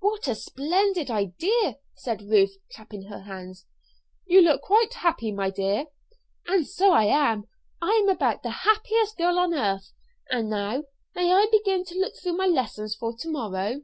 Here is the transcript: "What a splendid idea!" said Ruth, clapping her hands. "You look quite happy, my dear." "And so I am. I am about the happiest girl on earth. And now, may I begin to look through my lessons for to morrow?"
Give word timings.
"What 0.00 0.28
a 0.28 0.34
splendid 0.34 1.10
idea!" 1.10 1.76
said 1.96 2.20
Ruth, 2.20 2.58
clapping 2.74 3.04
her 3.04 3.20
hands. 3.22 3.64
"You 4.26 4.42
look 4.42 4.60
quite 4.60 4.92
happy, 4.92 5.32
my 5.32 5.48
dear." 5.48 5.86
"And 6.46 6.66
so 6.68 6.92
I 6.92 7.04
am. 7.04 7.44
I 7.80 7.92
am 8.02 8.10
about 8.10 8.42
the 8.42 8.50
happiest 8.50 9.16
girl 9.16 9.38
on 9.38 9.54
earth. 9.54 9.94
And 10.30 10.50
now, 10.50 10.84
may 11.14 11.32
I 11.32 11.46
begin 11.50 11.86
to 11.86 11.98
look 11.98 12.12
through 12.22 12.36
my 12.36 12.46
lessons 12.48 12.94
for 12.94 13.16
to 13.16 13.30
morrow?" 13.30 13.80